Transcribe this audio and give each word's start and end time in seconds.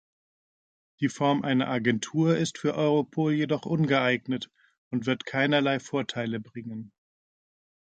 Die 0.99 1.09
Form 1.09 1.43
einer 1.43 1.67
Agentur 1.67 2.35
ist 2.35 2.57
für 2.57 2.73
Europol 2.73 3.33
jedoch 3.33 3.67
ungeeignet 3.67 4.49
und 4.91 5.05
wird 5.05 5.27
keinerlei 5.27 5.79
Vorteile 5.79 6.39
bringen. 6.39 6.91